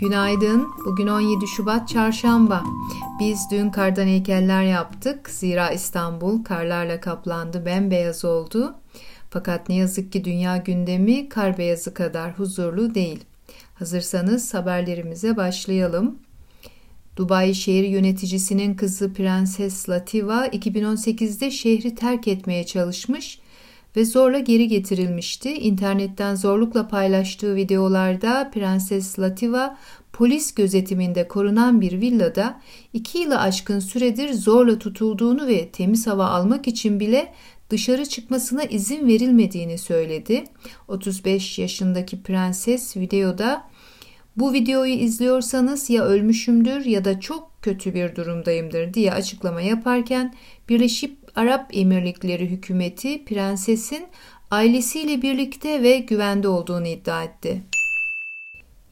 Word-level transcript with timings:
Günaydın. 0.00 0.68
Bugün 0.84 1.06
17 1.06 1.46
Şubat 1.46 1.88
Çarşamba. 1.88 2.64
Biz 3.20 3.40
dün 3.50 3.70
kardan 3.70 4.06
heykeller 4.06 4.62
yaptık. 4.62 5.30
Zira 5.30 5.70
İstanbul 5.70 6.44
karlarla 6.44 7.00
kaplandı, 7.00 7.66
bembeyaz 7.66 8.24
oldu. 8.24 8.74
Fakat 9.30 9.68
ne 9.68 9.74
yazık 9.74 10.12
ki 10.12 10.24
dünya 10.24 10.56
gündemi 10.56 11.28
kar 11.28 11.58
beyazı 11.58 11.94
kadar 11.94 12.38
huzurlu 12.38 12.94
değil. 12.94 13.24
Hazırsanız 13.74 14.54
haberlerimize 14.54 15.36
başlayalım. 15.36 16.18
Dubai 17.16 17.54
şehir 17.54 17.88
yöneticisinin 17.88 18.74
kızı 18.74 19.12
Prenses 19.12 19.88
Lativa 19.88 20.46
2018'de 20.46 21.50
şehri 21.50 21.94
terk 21.94 22.28
etmeye 22.28 22.66
çalışmış 22.66 23.40
ve 23.98 24.04
zorla 24.04 24.38
geri 24.38 24.68
getirilmişti. 24.68 25.52
İnternetten 25.52 26.34
zorlukla 26.34 26.88
paylaştığı 26.88 27.56
videolarda 27.56 28.50
Prenses 28.50 29.18
Lativa 29.18 29.76
polis 30.12 30.54
gözetiminde 30.54 31.28
korunan 31.28 31.80
bir 31.80 32.00
villada 32.00 32.60
iki 32.92 33.18
yılı 33.18 33.40
aşkın 33.40 33.80
süredir 33.80 34.32
zorla 34.32 34.78
tutulduğunu 34.78 35.46
ve 35.46 35.68
temiz 35.68 36.06
hava 36.06 36.26
almak 36.26 36.68
için 36.68 37.00
bile 37.00 37.32
dışarı 37.70 38.06
çıkmasına 38.06 38.64
izin 38.64 39.06
verilmediğini 39.06 39.78
söyledi. 39.78 40.44
35 40.88 41.58
yaşındaki 41.58 42.22
prenses 42.22 42.96
videoda 42.96 43.68
bu 44.36 44.52
videoyu 44.52 44.92
izliyorsanız 44.92 45.90
ya 45.90 46.04
ölmüşümdür 46.04 46.84
ya 46.84 47.04
da 47.04 47.20
çok 47.20 47.50
kötü 47.62 47.94
bir 47.94 48.16
durumdayımdır 48.16 48.94
diye 48.94 49.12
açıklama 49.12 49.60
yaparken 49.60 50.34
Birleşik 50.68 51.17
Arap 51.38 51.70
Emirlikleri 51.72 52.50
hükümeti 52.50 53.24
prensesin 53.24 54.06
ailesiyle 54.50 55.22
birlikte 55.22 55.82
ve 55.82 55.98
güvende 55.98 56.48
olduğunu 56.48 56.86
iddia 56.86 57.24
etti. 57.24 57.62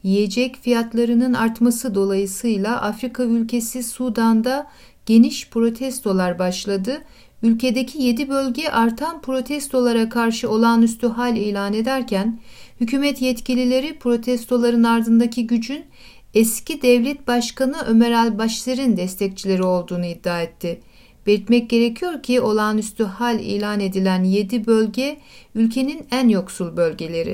Yiyecek 0.03 0.55
fiyatlarının 0.61 1.33
artması 1.33 1.95
dolayısıyla 1.95 2.81
Afrika 2.81 3.23
ülkesi 3.23 3.83
Sudan'da 3.83 4.67
geniş 5.05 5.49
protestolar 5.49 6.39
başladı. 6.39 7.01
Ülkedeki 7.43 8.01
7 8.01 8.29
bölge 8.29 8.69
artan 8.69 9.21
protestolara 9.21 10.09
karşı 10.09 10.49
olağanüstü 10.49 11.07
hal 11.07 11.37
ilan 11.37 11.73
ederken 11.73 12.39
hükümet 12.81 13.21
yetkilileri 13.21 13.99
protestoların 13.99 14.83
ardındaki 14.83 15.47
gücün 15.47 15.85
eski 16.33 16.81
devlet 16.81 17.27
başkanı 17.27 17.77
Ömer 17.87 18.11
al-Başir'in 18.11 18.97
destekçileri 18.97 19.63
olduğunu 19.63 20.05
iddia 20.05 20.41
etti. 20.41 20.81
Belirtmek 21.27 21.69
gerekiyor 21.69 22.23
ki 22.23 22.41
olağanüstü 22.41 23.03
hal 23.03 23.39
ilan 23.39 23.79
edilen 23.79 24.23
7 24.23 24.67
bölge 24.67 25.17
ülkenin 25.55 26.07
en 26.11 26.29
yoksul 26.29 26.77
bölgeleri. 26.77 27.33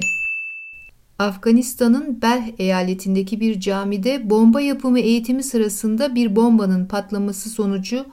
Afganistan'ın 1.20 2.22
Belh 2.22 2.44
eyaletindeki 2.60 3.40
bir 3.40 3.60
camide 3.60 4.30
bomba 4.30 4.62
yapımı 4.62 5.00
eğitimi 5.00 5.44
sırasında 5.44 6.16
bir 6.16 6.36
bombanın 6.36 6.86
patlaması 6.86 7.50
sonucu 7.50 8.06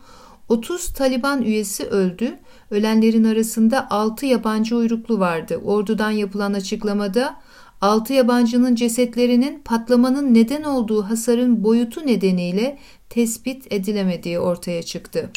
30 0.49 0.93
Taliban 0.93 1.43
üyesi 1.43 1.85
öldü. 1.85 2.39
Ölenlerin 2.71 3.25
arasında 3.25 3.91
6 3.91 4.27
yabancı 4.27 4.77
uyruklu 4.77 5.19
vardı. 5.19 5.61
Ordudan 5.65 6.11
yapılan 6.11 6.53
açıklamada 6.53 7.37
6 7.81 8.13
yabancının 8.13 8.75
cesetlerinin 8.75 9.63
patlamanın 9.65 10.35
neden 10.35 10.63
olduğu 10.63 11.03
hasarın 11.03 11.65
boyutu 11.65 12.07
nedeniyle 12.07 12.79
tespit 13.09 13.73
edilemediği 13.73 14.39
ortaya 14.39 14.83
çıktı. 14.83 15.31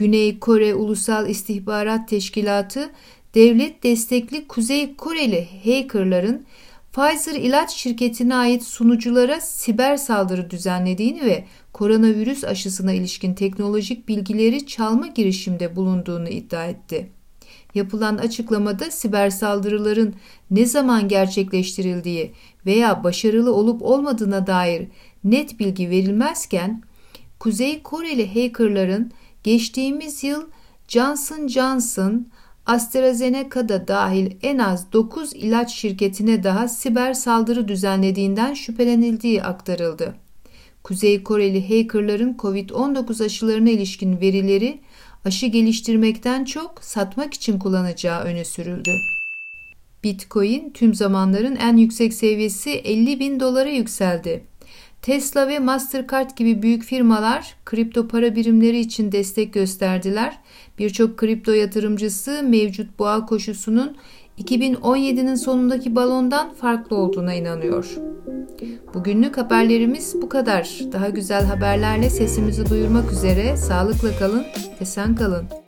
Güney 0.00 0.38
Kore 0.38 0.74
Ulusal 0.74 1.28
İstihbarat 1.28 2.08
Teşkilatı 2.08 2.90
devlet 3.34 3.82
destekli 3.82 4.48
Kuzey 4.48 4.96
Koreli 4.96 5.48
hackerların 5.64 6.44
Pfizer 6.92 7.34
ilaç 7.34 7.74
şirketine 7.74 8.34
ait 8.34 8.62
sunuculara 8.62 9.40
siber 9.40 9.96
saldırı 9.96 10.50
düzenlediğini 10.50 11.24
ve 11.24 11.44
koronavirüs 11.72 12.44
aşısına 12.44 12.92
ilişkin 12.92 13.34
teknolojik 13.34 14.08
bilgileri 14.08 14.66
çalma 14.66 15.06
girişimde 15.06 15.76
bulunduğunu 15.76 16.28
iddia 16.28 16.66
etti. 16.66 17.10
Yapılan 17.74 18.16
açıklamada 18.16 18.90
siber 18.90 19.30
saldırıların 19.30 20.14
ne 20.50 20.66
zaman 20.66 21.08
gerçekleştirildiği 21.08 22.32
veya 22.66 23.04
başarılı 23.04 23.54
olup 23.54 23.82
olmadığına 23.82 24.46
dair 24.46 24.88
net 25.24 25.58
bilgi 25.58 25.90
verilmezken 25.90 26.82
Kuzey 27.38 27.82
Koreli 27.82 28.34
hackerların 28.34 29.12
geçtiğimiz 29.44 30.24
yıl 30.24 30.42
Johnson 30.88 31.48
Johnson, 31.48 32.26
AstraZeneca'da 32.66 33.88
dahil 33.88 34.32
en 34.42 34.58
az 34.58 34.92
9 34.92 35.32
ilaç 35.34 35.74
şirketine 35.74 36.42
daha 36.42 36.68
siber 36.68 37.14
saldırı 37.14 37.68
düzenlediğinden 37.68 38.54
şüphelenildiği 38.54 39.42
aktarıldı. 39.42 40.14
Kuzey 40.84 41.22
Koreli 41.22 41.68
hackerların 41.68 42.34
COVID-19 42.38 43.24
aşılarına 43.24 43.70
ilişkin 43.70 44.20
verileri 44.20 44.80
aşı 45.24 45.46
geliştirmekten 45.46 46.44
çok 46.44 46.84
satmak 46.84 47.34
için 47.34 47.58
kullanacağı 47.58 48.22
öne 48.22 48.44
sürüldü. 48.44 48.90
Bitcoin 50.04 50.70
tüm 50.70 50.94
zamanların 50.94 51.56
en 51.56 51.76
yüksek 51.76 52.14
seviyesi 52.14 52.70
50 52.70 53.20
bin 53.20 53.40
dolara 53.40 53.70
yükseldi. 53.70 54.49
Tesla 55.02 55.48
ve 55.48 55.58
Mastercard 55.58 56.30
gibi 56.36 56.62
büyük 56.62 56.82
firmalar 56.82 57.54
kripto 57.64 58.08
para 58.08 58.36
birimleri 58.36 58.78
için 58.78 59.12
destek 59.12 59.54
gösterdiler. 59.54 60.38
Birçok 60.78 61.16
kripto 61.16 61.52
yatırımcısı 61.52 62.42
mevcut 62.42 62.98
boğa 62.98 63.26
koşusunun 63.26 63.96
2017'nin 64.38 65.34
sonundaki 65.34 65.94
balondan 65.96 66.54
farklı 66.54 66.96
olduğuna 66.96 67.34
inanıyor. 67.34 67.96
Bugünlük 68.94 69.38
haberlerimiz 69.38 70.14
bu 70.22 70.28
kadar. 70.28 70.80
Daha 70.92 71.08
güzel 71.08 71.44
haberlerle 71.44 72.10
sesimizi 72.10 72.70
duyurmak 72.70 73.12
üzere 73.12 73.56
sağlıkla 73.56 74.18
kalın, 74.18 74.44
esen 74.80 75.14
kalın. 75.14 75.59